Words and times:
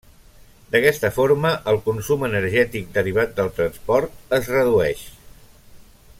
D'aquesta 0.75 1.11
forma, 1.17 1.51
el 1.73 1.77
consum 1.89 2.25
energètic 2.29 2.89
derivat 2.97 3.37
del 3.41 3.53
transport 3.61 4.37
es 4.39 4.51
redueix. 4.57 5.05